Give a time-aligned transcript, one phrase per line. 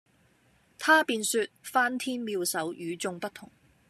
[0.79, 3.51] 他便說「翻天妙手，與衆不同」。